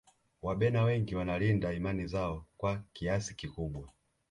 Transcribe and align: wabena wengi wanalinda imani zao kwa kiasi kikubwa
wabena 0.41 0.83
wengi 0.83 1.15
wanalinda 1.15 1.73
imani 1.73 2.07
zao 2.07 2.45
kwa 2.57 2.83
kiasi 2.93 3.35
kikubwa 3.35 3.89